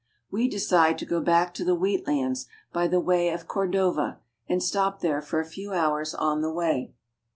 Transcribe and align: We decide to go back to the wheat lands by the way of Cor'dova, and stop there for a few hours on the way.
We 0.31 0.47
decide 0.49 0.97
to 0.97 1.05
go 1.05 1.21
back 1.21 1.53
to 1.53 1.63
the 1.63 1.75
wheat 1.75 2.07
lands 2.07 2.47
by 2.73 2.87
the 2.87 2.99
way 2.99 3.29
of 3.29 3.45
Cor'dova, 3.47 4.17
and 4.49 4.63
stop 4.63 5.01
there 5.01 5.21
for 5.21 5.39
a 5.39 5.45
few 5.45 5.73
hours 5.73 6.15
on 6.15 6.41
the 6.41 6.51
way. 6.51 6.95